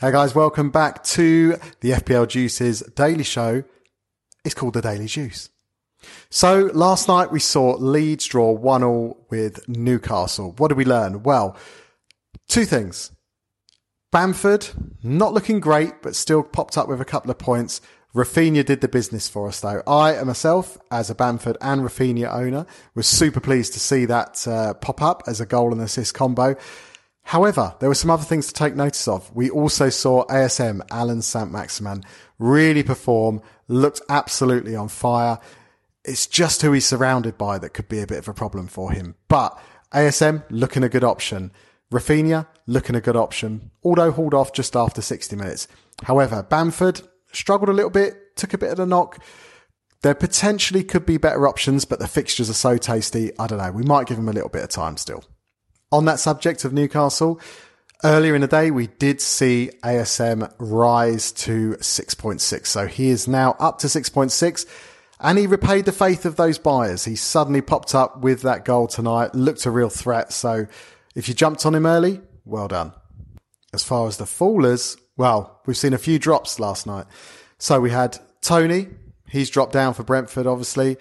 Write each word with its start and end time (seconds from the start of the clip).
Hey 0.00 0.12
guys, 0.12 0.32
welcome 0.32 0.70
back 0.70 1.02
to 1.02 1.56
the 1.80 1.90
FPL 1.90 2.28
Juices 2.28 2.82
daily 2.94 3.24
show. 3.24 3.64
It's 4.44 4.54
called 4.54 4.74
the 4.74 4.80
Daily 4.80 5.06
Juice. 5.06 5.50
So 6.30 6.70
last 6.72 7.08
night 7.08 7.32
we 7.32 7.40
saw 7.40 7.74
Leeds 7.74 8.24
draw 8.26 8.52
1 8.52 8.84
all 8.84 9.26
with 9.28 9.68
Newcastle. 9.68 10.54
What 10.56 10.68
did 10.68 10.76
we 10.76 10.84
learn? 10.84 11.24
Well, 11.24 11.56
two 12.46 12.64
things. 12.64 13.10
Bamford, 14.12 14.68
not 15.02 15.32
looking 15.32 15.58
great, 15.58 16.00
but 16.00 16.14
still 16.14 16.44
popped 16.44 16.78
up 16.78 16.86
with 16.86 17.00
a 17.00 17.04
couple 17.04 17.32
of 17.32 17.38
points. 17.38 17.80
Raphinha 18.14 18.64
did 18.64 18.80
the 18.80 18.86
business 18.86 19.28
for 19.28 19.48
us 19.48 19.58
though. 19.58 19.82
I 19.84 20.12
and 20.12 20.28
myself, 20.28 20.78
as 20.92 21.10
a 21.10 21.14
Bamford 21.16 21.56
and 21.60 21.82
Raphinha 21.82 22.32
owner, 22.32 22.66
was 22.94 23.08
super 23.08 23.40
pleased 23.40 23.72
to 23.72 23.80
see 23.80 24.04
that 24.04 24.46
uh, 24.46 24.74
pop 24.74 25.02
up 25.02 25.24
as 25.26 25.40
a 25.40 25.46
goal 25.46 25.72
and 25.72 25.80
assist 25.80 26.14
combo. 26.14 26.54
However, 27.28 27.74
there 27.78 27.90
were 27.90 27.94
some 27.94 28.10
other 28.10 28.24
things 28.24 28.46
to 28.46 28.54
take 28.54 28.74
notice 28.74 29.06
of. 29.06 29.30
We 29.36 29.50
also 29.50 29.90
saw 29.90 30.24
ASM, 30.28 30.80
Alan 30.90 31.20
Saint-Maximin, 31.20 32.04
really 32.38 32.82
perform, 32.82 33.42
looked 33.68 34.00
absolutely 34.08 34.74
on 34.74 34.88
fire. 34.88 35.38
It's 36.06 36.26
just 36.26 36.62
who 36.62 36.72
he's 36.72 36.86
surrounded 36.86 37.36
by 37.36 37.58
that 37.58 37.74
could 37.74 37.86
be 37.86 38.00
a 38.00 38.06
bit 38.06 38.16
of 38.16 38.28
a 38.28 38.32
problem 38.32 38.66
for 38.66 38.92
him. 38.92 39.14
But 39.28 39.60
ASM 39.92 40.44
looking 40.48 40.82
a 40.82 40.88
good 40.88 41.04
option. 41.04 41.52
Raphinha 41.92 42.46
looking 42.66 42.96
a 42.96 43.00
good 43.02 43.16
option, 43.16 43.72
although 43.84 44.10
hauled 44.10 44.32
off 44.32 44.54
just 44.54 44.74
after 44.74 45.02
60 45.02 45.36
minutes. 45.36 45.68
However, 46.04 46.42
Bamford 46.42 47.02
struggled 47.32 47.68
a 47.68 47.74
little 47.74 47.90
bit, 47.90 48.36
took 48.36 48.54
a 48.54 48.58
bit 48.58 48.72
of 48.72 48.80
a 48.80 48.86
knock. 48.86 49.22
There 50.00 50.14
potentially 50.14 50.82
could 50.82 51.04
be 51.04 51.18
better 51.18 51.46
options, 51.46 51.84
but 51.84 51.98
the 51.98 52.08
fixtures 52.08 52.48
are 52.48 52.54
so 52.54 52.78
tasty. 52.78 53.38
I 53.38 53.46
don't 53.46 53.58
know. 53.58 53.70
We 53.70 53.82
might 53.82 54.06
give 54.06 54.16
him 54.16 54.30
a 54.30 54.32
little 54.32 54.48
bit 54.48 54.64
of 54.64 54.70
time 54.70 54.96
still. 54.96 55.24
On 55.90 56.04
that 56.04 56.20
subject 56.20 56.64
of 56.64 56.72
Newcastle, 56.72 57.40
earlier 58.04 58.34
in 58.34 58.40
the 58.40 58.46
day, 58.46 58.70
we 58.70 58.86
did 58.86 59.20
see 59.20 59.70
ASM 59.82 60.52
rise 60.58 61.32
to 61.32 61.76
6.6. 61.80 62.66
So 62.66 62.86
he 62.86 63.08
is 63.08 63.26
now 63.26 63.56
up 63.58 63.78
to 63.78 63.86
6.6 63.86 64.66
and 65.20 65.38
he 65.38 65.46
repaid 65.46 65.84
the 65.84 65.92
faith 65.92 66.26
of 66.26 66.36
those 66.36 66.58
buyers. 66.58 67.04
He 67.04 67.16
suddenly 67.16 67.62
popped 67.62 67.94
up 67.94 68.20
with 68.20 68.42
that 68.42 68.64
goal 68.64 68.86
tonight, 68.86 69.34
looked 69.34 69.66
a 69.66 69.70
real 69.70 69.88
threat. 69.88 70.32
So 70.32 70.66
if 71.14 71.28
you 71.28 71.34
jumped 71.34 71.64
on 71.64 71.74
him 71.74 71.86
early, 71.86 72.20
well 72.44 72.68
done. 72.68 72.92
As 73.72 73.82
far 73.82 74.06
as 74.06 74.16
the 74.16 74.24
fallers, 74.24 74.98
well, 75.16 75.60
we've 75.66 75.76
seen 75.76 75.92
a 75.92 75.98
few 75.98 76.18
drops 76.18 76.60
last 76.60 76.86
night. 76.86 77.06
So 77.58 77.80
we 77.80 77.90
had 77.90 78.18
Toney, 78.40 78.88
He's 79.28 79.50
dropped 79.50 79.72
down 79.72 79.94
for 79.94 80.02
Brentford, 80.02 80.46
obviously. 80.46 80.96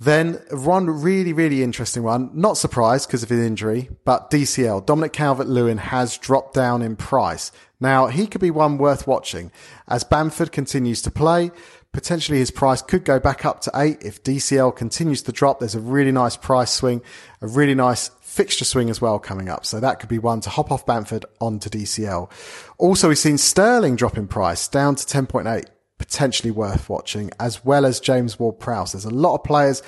Then 0.00 0.34
one 0.50 0.88
really, 0.88 1.32
really 1.32 1.62
interesting 1.62 2.04
one. 2.04 2.30
Not 2.32 2.56
surprised 2.56 3.08
because 3.08 3.24
of 3.24 3.30
his 3.30 3.40
injury, 3.40 3.90
but 4.04 4.30
DCL, 4.30 4.86
Dominic 4.86 5.12
Calvert-Lewin 5.12 5.78
has 5.78 6.16
dropped 6.16 6.54
down 6.54 6.82
in 6.82 6.94
price. 6.94 7.50
Now 7.80 8.06
he 8.06 8.26
could 8.26 8.40
be 8.40 8.50
one 8.50 8.78
worth 8.78 9.06
watching 9.06 9.50
as 9.88 10.04
Bamford 10.04 10.52
continues 10.52 11.02
to 11.02 11.10
play. 11.10 11.50
Potentially 11.92 12.38
his 12.38 12.50
price 12.50 12.82
could 12.82 13.04
go 13.04 13.18
back 13.18 13.44
up 13.44 13.60
to 13.62 13.72
eight 13.74 13.98
if 14.02 14.22
DCL 14.22 14.76
continues 14.76 15.22
to 15.22 15.32
drop. 15.32 15.58
There's 15.58 15.74
a 15.74 15.80
really 15.80 16.12
nice 16.12 16.36
price 16.36 16.70
swing, 16.70 17.02
a 17.40 17.48
really 17.48 17.74
nice 17.74 18.10
fixture 18.20 18.64
swing 18.64 18.90
as 18.90 19.00
well 19.00 19.18
coming 19.18 19.48
up. 19.48 19.66
So 19.66 19.80
that 19.80 19.98
could 19.98 20.08
be 20.08 20.18
one 20.18 20.40
to 20.42 20.50
hop 20.50 20.70
off 20.70 20.86
Bamford 20.86 21.24
onto 21.40 21.68
DCL. 21.70 22.30
Also, 22.78 23.08
we've 23.08 23.18
seen 23.18 23.38
Sterling 23.38 23.96
drop 23.96 24.16
in 24.16 24.28
price 24.28 24.68
down 24.68 24.94
to 24.94 25.04
10.8 25.04 25.64
potentially 25.98 26.50
worth 26.50 26.88
watching, 26.88 27.30
as 27.38 27.64
well 27.64 27.84
as 27.84 28.00
James 28.00 28.38
Ward 28.38 28.58
Prowse. 28.58 28.92
There's 28.92 29.04
a 29.04 29.10
lot 29.10 29.34
of 29.34 29.44
players 29.44 29.82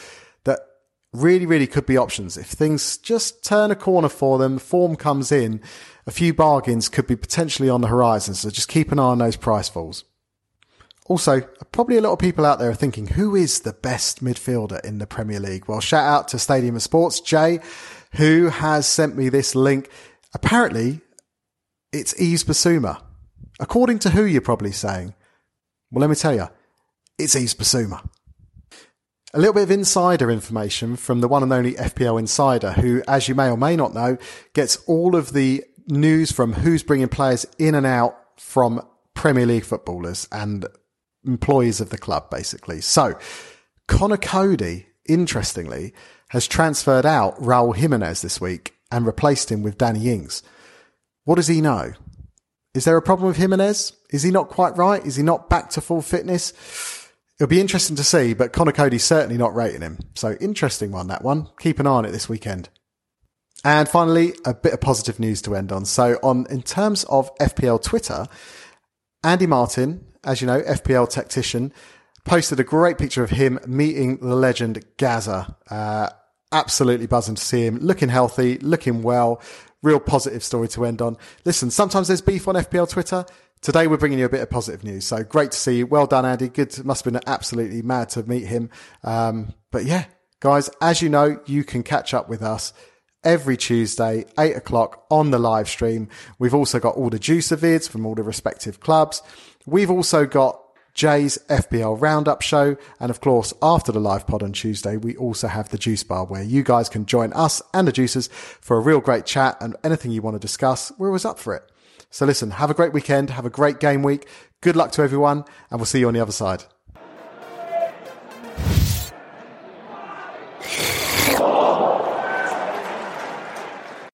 that 0.44 0.60
really, 1.12 1.46
really 1.46 1.66
could 1.66 1.86
be 1.86 1.96
options. 1.96 2.36
If 2.36 2.46
things 2.46 2.98
just 2.98 3.44
turn 3.44 3.70
a 3.70 3.76
corner 3.76 4.08
for 4.08 4.38
them, 4.38 4.58
form 4.58 4.96
comes 4.96 5.32
in, 5.32 5.60
a 6.06 6.10
few 6.10 6.34
bargains 6.34 6.88
could 6.88 7.06
be 7.06 7.16
potentially 7.16 7.68
on 7.68 7.80
the 7.80 7.88
horizon. 7.88 8.34
So 8.34 8.50
just 8.50 8.68
keep 8.68 8.92
an 8.92 8.98
eye 8.98 9.04
on 9.04 9.18
those 9.18 9.36
price 9.36 9.68
falls. 9.68 10.04
Also, 11.06 11.40
probably 11.72 11.96
a 11.96 12.00
lot 12.00 12.12
of 12.12 12.20
people 12.20 12.46
out 12.46 12.60
there 12.60 12.70
are 12.70 12.74
thinking, 12.74 13.08
who 13.08 13.34
is 13.34 13.60
the 13.60 13.72
best 13.72 14.22
midfielder 14.22 14.84
in 14.84 14.98
the 14.98 15.06
Premier 15.08 15.40
League? 15.40 15.66
Well, 15.66 15.80
shout 15.80 16.04
out 16.04 16.28
to 16.28 16.38
Stadium 16.38 16.76
of 16.76 16.82
Sports, 16.82 17.20
Jay, 17.20 17.58
who 18.12 18.48
has 18.48 18.86
sent 18.86 19.16
me 19.16 19.28
this 19.28 19.56
link. 19.56 19.90
Apparently, 20.34 21.00
it's 21.92 22.14
Yves 22.20 22.44
Bissouma. 22.44 23.02
According 23.58 23.98
to 24.00 24.10
who 24.10 24.24
you're 24.24 24.40
probably 24.40 24.70
saying. 24.70 25.14
Well, 25.90 26.00
let 26.00 26.10
me 26.10 26.16
tell 26.16 26.34
you, 26.34 26.48
it's 27.18 27.34
Yves 27.34 27.54
Bissouma. 27.54 28.08
A 29.34 29.38
little 29.38 29.54
bit 29.54 29.64
of 29.64 29.70
insider 29.70 30.30
information 30.30 30.96
from 30.96 31.20
the 31.20 31.28
one 31.28 31.42
and 31.42 31.52
only 31.52 31.74
FPL 31.74 32.18
Insider, 32.18 32.72
who, 32.72 33.02
as 33.08 33.28
you 33.28 33.34
may 33.34 33.48
or 33.48 33.56
may 33.56 33.76
not 33.76 33.94
know, 33.94 34.16
gets 34.54 34.76
all 34.86 35.16
of 35.16 35.32
the 35.32 35.64
news 35.88 36.32
from 36.32 36.52
who's 36.52 36.82
bringing 36.82 37.08
players 37.08 37.46
in 37.58 37.74
and 37.74 37.86
out 37.86 38.16
from 38.38 38.84
Premier 39.14 39.46
League 39.46 39.64
footballers 39.64 40.28
and 40.30 40.66
employees 41.24 41.80
of 41.80 41.90
the 41.90 41.98
club, 41.98 42.30
basically. 42.30 42.80
So, 42.80 43.18
Conor 43.88 44.16
Coady, 44.16 44.86
interestingly, 45.06 45.92
has 46.28 46.46
transferred 46.46 47.06
out 47.06 47.36
Raul 47.40 47.74
Jimenez 47.74 48.22
this 48.22 48.40
week 48.40 48.74
and 48.92 49.06
replaced 49.06 49.50
him 49.50 49.62
with 49.62 49.78
Danny 49.78 50.08
Ings. 50.08 50.42
What 51.24 51.36
does 51.36 51.48
he 51.48 51.60
know? 51.60 51.92
Is 52.74 52.84
there 52.84 52.96
a 52.96 53.02
problem 53.02 53.28
with 53.28 53.36
Jimenez? 53.36 53.92
Is 54.10 54.22
he 54.22 54.30
not 54.30 54.48
quite 54.48 54.76
right? 54.76 55.04
Is 55.04 55.16
he 55.16 55.22
not 55.22 55.50
back 55.50 55.70
to 55.70 55.80
full 55.80 56.02
fitness? 56.02 56.52
It'll 57.38 57.48
be 57.48 57.60
interesting 57.60 57.96
to 57.96 58.04
see, 58.04 58.34
but 58.34 58.52
Conor 58.52 58.72
Coady's 58.72 59.02
certainly 59.02 59.38
not 59.38 59.54
rating 59.54 59.80
him. 59.80 59.98
So 60.14 60.36
interesting 60.40 60.92
one, 60.92 61.08
that 61.08 61.24
one. 61.24 61.48
Keep 61.58 61.80
an 61.80 61.86
eye 61.86 61.90
on 61.90 62.04
it 62.04 62.12
this 62.12 62.28
weekend. 62.28 62.68
And 63.64 63.88
finally, 63.88 64.34
a 64.44 64.54
bit 64.54 64.72
of 64.72 64.80
positive 64.80 65.18
news 65.18 65.42
to 65.42 65.56
end 65.56 65.72
on. 65.72 65.84
So 65.84 66.18
on, 66.22 66.46
in 66.48 66.62
terms 66.62 67.04
of 67.04 67.34
FPL 67.38 67.82
Twitter, 67.82 68.26
Andy 69.24 69.46
Martin, 69.46 70.04
as 70.22 70.40
you 70.40 70.46
know, 70.46 70.60
FPL 70.62 71.08
tactician, 71.08 71.72
posted 72.24 72.60
a 72.60 72.64
great 72.64 72.98
picture 72.98 73.24
of 73.24 73.30
him 73.30 73.58
meeting 73.66 74.18
the 74.18 74.36
legend 74.36 74.84
Gazza. 74.96 75.56
Uh, 75.70 76.10
absolutely 76.52 77.06
buzzing 77.06 77.34
to 77.34 77.42
see 77.42 77.64
him, 77.64 77.78
looking 77.78 78.08
healthy, 78.08 78.58
looking 78.58 79.02
well, 79.02 79.40
real 79.82 80.00
positive 80.00 80.42
story 80.44 80.68
to 80.68 80.84
end 80.84 81.00
on. 81.00 81.16
Listen, 81.44 81.70
sometimes 81.70 82.08
there's 82.08 82.20
beef 82.20 82.48
on 82.48 82.54
FPL 82.54 82.88
Twitter. 82.88 83.24
Today 83.60 83.86
we're 83.86 83.98
bringing 83.98 84.18
you 84.18 84.24
a 84.24 84.30
bit 84.30 84.40
of 84.40 84.50
positive 84.50 84.84
news. 84.84 85.04
So 85.04 85.22
great 85.22 85.50
to 85.52 85.58
see 85.58 85.78
you. 85.78 85.86
Well 85.86 86.06
done, 86.06 86.24
Andy. 86.24 86.48
Good. 86.48 86.84
Must 86.84 87.04
have 87.04 87.12
been 87.12 87.22
absolutely 87.26 87.82
mad 87.82 88.08
to 88.10 88.22
meet 88.22 88.46
him. 88.46 88.70
Um, 89.04 89.54
but 89.70 89.84
yeah, 89.84 90.06
guys, 90.40 90.70
as 90.80 91.02
you 91.02 91.08
know, 91.08 91.40
you 91.46 91.64
can 91.64 91.82
catch 91.82 92.14
up 92.14 92.28
with 92.28 92.42
us 92.42 92.72
every 93.22 93.56
Tuesday, 93.56 94.24
eight 94.38 94.56
o'clock 94.56 95.04
on 95.10 95.30
the 95.30 95.38
live 95.38 95.68
stream. 95.68 96.08
We've 96.38 96.54
also 96.54 96.78
got 96.78 96.96
all 96.96 97.10
the 97.10 97.18
juicer 97.18 97.56
vids 97.56 97.88
from 97.88 98.06
all 98.06 98.14
the 98.14 98.22
respective 98.22 98.80
clubs. 98.80 99.22
We've 99.66 99.90
also 99.90 100.24
got 100.24 100.62
Jay's 100.94 101.38
FPL 101.48 102.00
Roundup 102.00 102.42
show. 102.42 102.76
And 102.98 103.10
of 103.10 103.20
course, 103.20 103.52
after 103.62 103.92
the 103.92 104.00
live 104.00 104.26
pod 104.26 104.42
on 104.42 104.52
Tuesday, 104.52 104.96
we 104.96 105.16
also 105.16 105.48
have 105.48 105.68
the 105.68 105.78
Juice 105.78 106.02
Bar 106.02 106.26
where 106.26 106.42
you 106.42 106.62
guys 106.62 106.88
can 106.88 107.06
join 107.06 107.32
us 107.32 107.62
and 107.72 107.86
the 107.86 107.92
juicers 107.92 108.28
for 108.30 108.76
a 108.76 108.80
real 108.80 109.00
great 109.00 109.26
chat 109.26 109.56
and 109.60 109.76
anything 109.84 110.10
you 110.10 110.22
want 110.22 110.34
to 110.34 110.40
discuss. 110.40 110.92
We're 110.98 111.08
always 111.08 111.24
up 111.24 111.38
for 111.38 111.54
it. 111.54 111.62
So 112.10 112.26
listen, 112.26 112.52
have 112.52 112.70
a 112.70 112.74
great 112.74 112.92
weekend. 112.92 113.30
Have 113.30 113.46
a 113.46 113.50
great 113.50 113.80
game 113.80 114.02
week. 114.02 114.26
Good 114.60 114.76
luck 114.76 114.92
to 114.92 115.02
everyone 115.02 115.44
and 115.70 115.78
we'll 115.80 115.86
see 115.86 116.00
you 116.00 116.08
on 116.08 116.14
the 116.14 116.20
other 116.20 116.32
side. 116.32 116.64